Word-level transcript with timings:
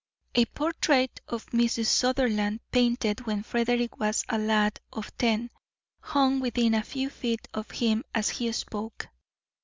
A 0.33 0.45
portrait 0.45 1.21
of 1.27 1.45
Mrs. 1.51 1.85
Sutherland, 1.85 2.61
painted 2.71 3.23
when 3.27 3.43
Frederick 3.43 3.99
was 3.99 4.23
a 4.29 4.39
lad 4.39 4.79
of 4.91 5.15
ten, 5.15 5.51
hung 5.99 6.39
within 6.39 6.73
a 6.73 6.81
few 6.81 7.07
feet 7.11 7.47
of 7.53 7.69
him 7.69 8.03
as 8.11 8.29
he 8.31 8.51
spoke. 8.51 9.09